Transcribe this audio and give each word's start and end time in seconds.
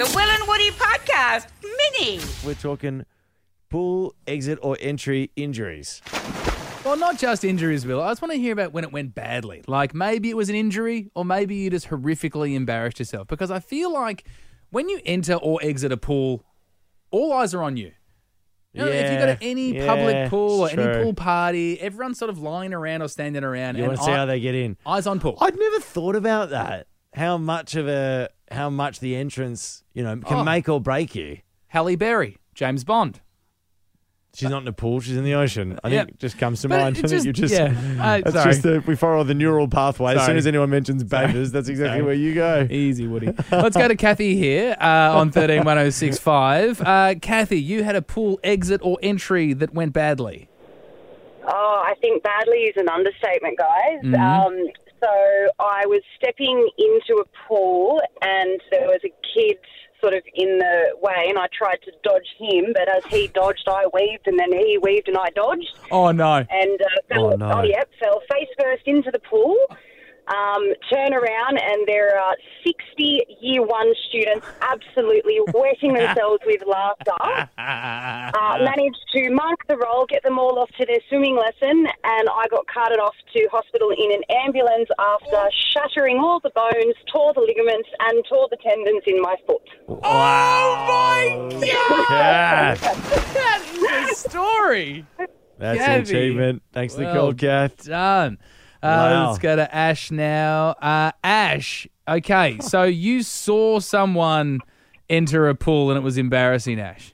The 0.00 0.06
Will 0.16 0.30
and 0.30 0.48
Woody 0.48 0.70
Podcast 0.70 1.48
Mini. 1.62 2.22
We're 2.42 2.54
talking 2.54 3.04
pool, 3.68 4.14
exit, 4.26 4.58
or 4.62 4.78
entry 4.80 5.30
injuries. 5.36 6.00
Well, 6.86 6.96
not 6.96 7.18
just 7.18 7.44
injuries, 7.44 7.84
Will. 7.84 8.00
I 8.00 8.08
just 8.08 8.22
want 8.22 8.32
to 8.32 8.38
hear 8.38 8.54
about 8.54 8.72
when 8.72 8.82
it 8.82 8.92
went 8.92 9.14
badly. 9.14 9.62
Like 9.66 9.94
maybe 9.94 10.30
it 10.30 10.38
was 10.38 10.48
an 10.48 10.54
injury, 10.54 11.10
or 11.14 11.26
maybe 11.26 11.54
you 11.54 11.68
just 11.68 11.88
horrifically 11.88 12.54
embarrassed 12.54 12.98
yourself. 12.98 13.28
Because 13.28 13.50
I 13.50 13.60
feel 13.60 13.92
like 13.92 14.24
when 14.70 14.88
you 14.88 15.02
enter 15.04 15.34
or 15.34 15.60
exit 15.62 15.92
a 15.92 15.98
pool, 15.98 16.46
all 17.10 17.34
eyes 17.34 17.52
are 17.52 17.62
on 17.62 17.76
you. 17.76 17.92
You 18.72 18.86
know, 18.86 18.86
if 18.86 19.12
you 19.12 19.18
go 19.18 19.26
to 19.26 19.38
any 19.42 19.74
yeah, 19.74 19.86
public 19.86 20.30
pool 20.30 20.62
or 20.62 20.70
any 20.70 20.82
true. 20.82 21.02
pool 21.02 21.12
party, 21.12 21.78
everyone's 21.78 22.18
sort 22.18 22.30
of 22.30 22.38
lying 22.38 22.72
around 22.72 23.02
or 23.02 23.08
standing 23.08 23.44
around. 23.44 23.76
You 23.76 23.82
and 23.82 23.88
want 23.88 23.98
to 23.98 24.04
see 24.06 24.12
eye- 24.12 24.16
how 24.16 24.24
they 24.24 24.40
get 24.40 24.54
in? 24.54 24.78
eyes 24.86 25.06
on 25.06 25.20
pool. 25.20 25.36
I'd 25.42 25.58
never 25.58 25.78
thought 25.78 26.16
about 26.16 26.48
that. 26.48 26.86
How 27.12 27.36
much 27.36 27.74
of 27.74 27.86
a 27.86 28.30
how 28.50 28.68
much 28.70 29.00
the 29.00 29.14
entrance, 29.16 29.84
you 29.94 30.02
know, 30.02 30.16
can 30.16 30.38
Oh. 30.38 30.44
make 30.44 30.68
or 30.68 30.80
break 30.80 31.14
you. 31.14 31.38
Halle 31.68 31.94
Berry, 31.96 32.36
James 32.54 32.84
Bond. 32.84 33.20
She's 34.32 34.48
not 34.48 34.58
in 34.58 34.64
the 34.64 34.72
pool; 34.72 35.00
she's 35.00 35.16
in 35.16 35.24
the 35.24 35.34
ocean. 35.34 35.80
I 35.82 35.88
Yeah. 35.88 35.98
think 36.04 36.10
it 36.10 36.18
just 36.20 36.38
comes 36.38 36.62
to 36.62 36.68
But 36.68 36.80
mind. 36.80 36.98
it 37.04 37.06
just- 37.08 37.26
you 37.26 37.32
just 37.32 37.52
yeah. 37.52 37.74
Uh, 38.00 38.20
that's 38.20 38.32
sorry. 38.36 38.50
just 38.52 38.62
the, 38.62 38.82
we 38.86 38.94
follow 38.94 39.24
the 39.24 39.34
neural 39.34 39.66
pathway. 39.66 40.14
As 40.14 40.24
soon 40.24 40.36
as 40.36 40.46
anyone 40.46 40.70
mentions 40.70 41.02
bathers, 41.02 41.50
that's 41.50 41.68
exactly 41.68 41.94
Sorry. 41.98 42.02
where 42.02 42.14
you 42.14 42.34
go. 42.34 42.66
Easy, 42.70 43.08
Woody. 43.08 43.32
Let's 43.50 43.76
go 43.76 43.88
to 43.88 43.96
Kathy 43.96 44.36
here 44.36 44.76
uh, 44.80 45.18
on 45.18 45.30
131065. 45.32 46.80
Uh, 46.80 47.14
Kathy, 47.20 47.60
you 47.60 47.82
had 47.82 47.96
a 47.96 48.02
pool 48.02 48.38
exit 48.44 48.80
or 48.84 48.98
entry 49.02 49.52
that 49.52 49.74
went 49.74 49.92
badly. 49.92 50.48
Oh, 51.46 51.82
I 51.84 51.94
think 52.00 52.22
badly 52.22 52.58
is 52.58 52.76
an 52.76 52.88
understatement, 52.88 53.58
guys. 53.58 54.00
Mhm. 54.04 54.18
Um, 54.46 54.68
so 55.00 55.48
I 55.58 55.86
was 55.86 56.02
stepping 56.16 56.68
into 56.78 57.20
a 57.22 57.24
pool 57.48 58.00
and 58.22 58.60
there 58.70 58.86
was 58.86 59.00
a 59.04 59.12
kid 59.34 59.58
sort 60.00 60.14
of 60.14 60.22
in 60.34 60.58
the 60.58 60.96
way 61.02 61.26
and 61.28 61.38
I 61.38 61.46
tried 61.52 61.78
to 61.84 61.92
dodge 62.02 62.28
him, 62.38 62.72
but 62.72 62.88
as 62.88 63.04
he 63.06 63.28
dodged, 63.28 63.68
I 63.68 63.86
weaved 63.92 64.26
and 64.26 64.38
then 64.38 64.50
he 64.52 64.78
weaved 64.78 65.08
and 65.08 65.16
I 65.18 65.28
dodged 65.30 65.78
Oh, 65.90 66.10
no. 66.10 66.36
and 66.50 66.80
uh, 66.80 66.86
fell, 67.08 67.32
Oh, 67.34 67.36
no. 67.36 67.62
yep, 67.64 67.88
fell 68.00 68.20
face 68.30 68.48
first 68.58 68.82
into 68.86 69.10
the 69.10 69.18
pool. 69.18 69.56
Um, 70.30 70.62
turn 70.88 71.12
around 71.12 71.58
and 71.58 71.86
there 71.88 72.16
are 72.18 72.36
60 72.64 73.22
year 73.40 73.62
one 73.62 73.92
students 74.08 74.46
absolutely 74.60 75.38
wetting 75.54 75.94
themselves 75.94 76.40
with 76.46 76.62
laughter 76.66 77.10
uh, 77.58 78.58
managed 78.62 79.04
to 79.12 79.30
mark 79.30 79.66
the 79.66 79.76
roll, 79.76 80.06
get 80.06 80.22
them 80.22 80.38
all 80.38 80.58
off 80.58 80.70
to 80.78 80.86
their 80.86 81.00
swimming 81.08 81.36
lesson, 81.36 81.86
and 82.04 82.28
I 82.28 82.46
got 82.48 82.66
carted 82.68 83.00
off 83.00 83.14
to 83.34 83.48
hospital 83.50 83.90
in 83.90 84.12
an 84.12 84.22
ambulance 84.44 84.88
after 84.98 85.50
shattering 85.72 86.18
all 86.18 86.38
the 86.40 86.50
bones, 86.50 86.94
tore 87.12 87.32
the 87.34 87.40
ligaments, 87.40 87.88
and 88.00 88.24
tore 88.28 88.48
the 88.50 88.56
tendons 88.62 89.02
in 89.06 89.20
my 89.20 89.36
foot. 89.46 89.62
Oh, 89.88 89.98
my 90.02 91.64
Yeah, 91.64 92.74
That 92.74 94.08
is 94.08 94.10
a 94.12 94.28
story. 94.28 95.06
that's 95.58 95.80
an 95.80 96.00
achievement. 96.02 96.62
Thanks 96.72 96.94
for 96.94 97.00
the 97.00 97.06
Well 97.06 97.14
call, 97.14 97.34
Kath. 97.34 97.84
Done. 97.84 98.38
Uh, 98.82 98.86
Wow. 98.86 99.26
Let's 99.28 99.38
go 99.38 99.56
to 99.56 99.74
Ash 99.74 100.10
now. 100.10 100.70
Uh, 100.80 101.12
Ash, 101.22 101.86
okay, 102.08 102.58
so 102.60 102.82
you 103.06 103.22
saw 103.22 103.78
someone 103.80 104.60
enter 105.08 105.48
a 105.48 105.54
pool 105.54 105.90
and 105.90 105.98
it 105.98 106.02
was 106.02 106.16
embarrassing, 106.18 106.80
Ash. 106.80 107.12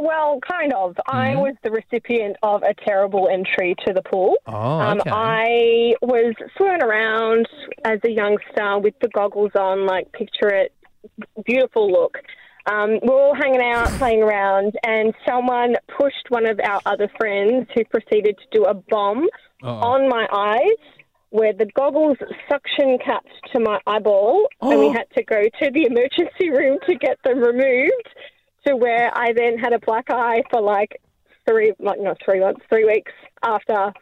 Well, 0.00 0.40
kind 0.40 0.72
of. 0.72 0.96
I 1.06 1.28
Mm-hmm. 1.32 1.40
was 1.40 1.54
the 1.62 1.70
recipient 1.70 2.36
of 2.42 2.62
a 2.62 2.74
terrible 2.74 3.28
entry 3.28 3.74
to 3.86 3.92
the 3.92 4.02
pool. 4.02 4.36
Oh, 4.46 4.52
Um, 4.80 4.98
okay. 5.00 5.10
I 5.12 5.94
was 6.02 6.34
swimming 6.56 6.82
around 6.82 7.46
as 7.84 8.00
a 8.04 8.10
youngster 8.10 8.78
with 8.78 8.94
the 9.00 9.08
goggles 9.08 9.52
on, 9.54 9.86
like 9.86 10.10
picture 10.12 10.48
it, 10.48 10.72
beautiful 11.44 11.90
look. 11.90 12.18
Um, 12.70 12.98
we're 13.02 13.20
all 13.20 13.34
hanging 13.34 13.60
out, 13.62 13.86
playing 13.98 14.22
around, 14.22 14.72
and 14.84 15.12
someone 15.28 15.74
pushed 15.98 16.26
one 16.30 16.46
of 16.46 16.58
our 16.64 16.80
other 16.86 17.08
friends 17.18 17.66
who 17.74 17.84
proceeded 17.84 18.38
to 18.38 18.58
do 18.58 18.64
a 18.64 18.74
bomb 18.74 19.26
Uh-oh. 19.62 19.70
on 19.92 20.08
my 20.08 20.26
eyes. 20.32 20.78
Where 21.30 21.54
the 21.54 21.64
goggles 21.64 22.18
suction 22.46 22.98
capped 23.02 23.32
to 23.54 23.58
my 23.60 23.78
eyeball, 23.86 24.48
and 24.60 24.78
we 24.78 24.86
Oh. 24.88 24.92
had 24.92 25.06
to 25.16 25.22
go 25.24 25.40
to 25.44 25.70
the 25.70 25.86
emergency 25.86 26.50
room 26.50 26.78
to 26.86 26.94
get 26.94 27.16
them 27.24 27.38
removed. 27.38 28.08
To 28.66 28.76
where 28.76 29.10
I 29.16 29.32
then 29.32 29.56
had 29.56 29.72
a 29.72 29.78
black 29.78 30.10
eye 30.10 30.42
for 30.50 30.60
like 30.60 31.00
three, 31.48 31.72
like 31.80 31.98
not 32.00 32.18
three 32.22 32.40
months, 32.40 32.60
three 32.68 32.84
weeks 32.84 33.12
after, 33.42 33.94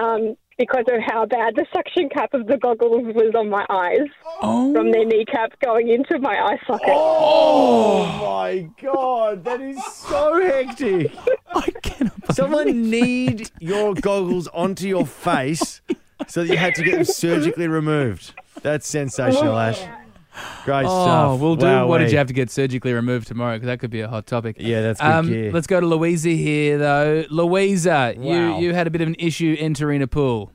um, 0.00 0.36
because 0.58 0.84
of 0.88 1.00
how 1.04 1.26
bad 1.26 1.54
the 1.56 1.66
suction 1.74 2.08
cap 2.08 2.32
of 2.32 2.46
the 2.46 2.56
goggles 2.56 3.12
was 3.14 3.34
on 3.34 3.50
my 3.50 3.66
eyes 3.68 4.08
Oh, 4.40 4.72
from 4.72 4.90
their 4.92 5.04
kneecap 5.04 5.58
going 5.60 5.88
into 5.88 6.18
my 6.20 6.34
eye 6.38 6.58
socket. 6.68 6.88
Oh 6.88 8.06
my 8.22 8.70
god, 8.80 9.44
that 9.44 9.60
is 9.60 9.84
so 9.84 10.40
hectic. 10.40 11.12
I 11.52 11.60
cannot 11.82 11.85
Someone 12.36 12.90
kneed 12.90 13.50
your 13.60 13.94
goggles 13.94 14.46
onto 14.48 14.86
your 14.86 15.06
face 15.06 15.80
so 16.28 16.42
that 16.44 16.50
you 16.52 16.56
had 16.58 16.74
to 16.76 16.82
get 16.84 16.92
them 16.96 17.04
surgically 17.04 17.68
removed. 17.68 18.32
That's 18.62 18.86
sensational, 18.88 19.56
Ash. 19.58 19.80
Great 20.66 20.84
Oh, 20.86 21.04
stuff. 21.04 21.40
we'll 21.40 21.56
do. 21.56 21.64
Wow, 21.64 21.86
what 21.86 21.98
did 21.98 22.12
you 22.12 22.18
have 22.18 22.26
to 22.26 22.34
get 22.34 22.50
surgically 22.50 22.92
removed 22.92 23.26
tomorrow? 23.26 23.56
Because 23.56 23.68
that 23.68 23.78
could 23.80 23.90
be 23.90 24.00
a 24.02 24.08
hot 24.08 24.26
topic. 24.26 24.56
Yeah, 24.58 24.82
that's 24.82 25.00
good 25.00 25.10
Um, 25.10 25.28
gear. 25.28 25.50
let's 25.52 25.66
go 25.66 25.80
to 25.80 25.86
Louisa 25.86 26.28
here, 26.30 26.76
though. 26.76 27.24
Louisa, 27.30 28.14
Wow. 28.18 28.58
you 28.58 28.66
you 28.66 28.74
had 28.74 28.86
a 28.86 28.90
bit 28.90 29.00
of 29.00 29.08
an 29.08 29.16
issue 29.18 29.56
entering 29.58 30.02
a 30.02 30.06
pool. 30.06 30.52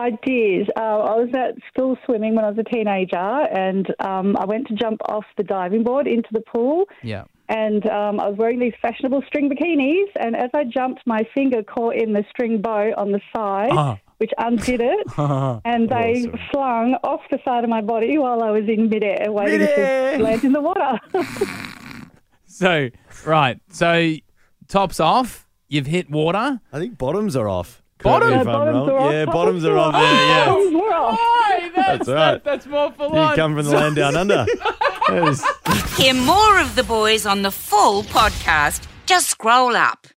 I 0.00 0.10
did. 0.24 0.70
Uh, 0.76 0.80
I 1.12 1.16
was 1.16 1.28
at 1.34 1.54
school 1.72 1.96
swimming 2.04 2.34
when 2.34 2.44
I 2.44 2.48
was 2.50 2.58
a 2.58 2.64
teenager, 2.64 3.16
and 3.16 3.86
um, 4.00 4.36
I 4.36 4.44
went 4.46 4.66
to 4.68 4.74
jump 4.74 5.00
off 5.08 5.24
the 5.36 5.44
diving 5.44 5.84
board 5.84 6.06
into 6.06 6.28
the 6.32 6.40
pool. 6.40 6.84
Yeah. 7.02 7.24
And 7.48 7.84
um, 7.90 8.20
I 8.20 8.28
was 8.28 8.36
wearing 8.38 8.60
these 8.60 8.74
fashionable 8.80 9.22
string 9.26 9.50
bikinis, 9.50 10.08
and 10.20 10.36
as 10.36 10.50
I 10.54 10.64
jumped, 10.64 11.00
my 11.06 11.20
finger 11.34 11.62
caught 11.62 11.96
in 11.96 12.12
the 12.12 12.24
string 12.30 12.60
bow 12.62 12.92
on 12.96 13.10
the 13.12 13.20
side, 13.34 13.70
Ah. 13.72 13.98
which 14.18 14.30
undid 14.38 14.80
it, 14.80 15.06
and 15.18 15.88
they 15.88 16.26
Awesome. 16.28 16.38
flung 16.52 16.94
off 17.02 17.20
the 17.30 17.38
side 17.44 17.64
of 17.64 17.70
my 17.70 17.80
body 17.80 18.18
while 18.18 18.42
I 18.42 18.50
was 18.50 18.68
in 18.68 18.88
midair, 18.88 19.26
waiting 19.32 19.60
Midair. 19.60 20.16
to 20.18 20.22
land 20.22 20.44
in 20.44 20.52
the 20.52 20.60
water. 20.60 20.98
So 22.46 22.90
right, 23.24 23.58
so 23.70 24.14
tops 24.68 25.00
off. 25.00 25.46
You've 25.68 25.86
hit 25.86 26.10
water. 26.10 26.60
I 26.72 26.78
think 26.78 26.98
bottoms 26.98 27.36
are 27.36 27.48
off. 27.48 27.80
Bottom- 28.02 28.28
Correct 28.28 28.46
me 28.46 28.50
if 28.52 28.56
I'm 28.56 28.74
bottoms 28.74 28.76
wrong. 28.76 28.90
are 28.90 28.98
off. 28.98 29.12
Yeah, 29.12 29.24
bottoms 29.26 29.64
are 29.64 29.76
off 29.78 29.92
there. 29.92 30.02
Yeah. 30.02 30.46
Bottoms 30.46 30.74
were 30.74 30.94
off. 30.94 31.18
Hey, 31.50 31.70
that's, 31.76 32.08
all 32.08 32.14
right. 32.14 32.44
that's 32.44 32.66
more 32.66 32.92
full 32.92 33.08
You 33.08 33.34
come 33.36 33.54
from 33.56 33.64
the 33.66 33.72
land 33.72 33.96
down 33.96 34.16
under. 34.16 34.46
That 35.08 35.28
is- 35.28 35.44
Hear 35.96 36.14
more 36.14 36.60
of 36.60 36.76
the 36.76 36.84
boys 36.84 37.26
on 37.26 37.42
the 37.42 37.50
full 37.50 38.04
podcast. 38.04 38.86
Just 39.06 39.28
scroll 39.28 39.74
up. 39.74 40.06